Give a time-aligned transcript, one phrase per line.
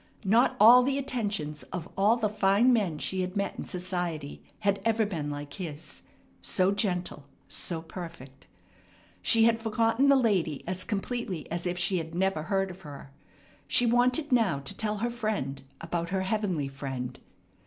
[0.25, 4.81] Not all the attentions of all the fine men she had met in society had
[4.83, 6.01] ever been like his,
[6.41, 8.47] so gentle, so perfect.
[9.21, 13.11] She had forgotten the lady as completely as if she had never heard of her.
[13.67, 17.19] She wanted now to tell her friend about her heavenly Friend.